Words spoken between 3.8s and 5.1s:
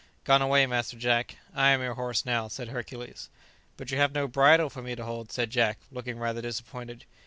you have no bridle for me to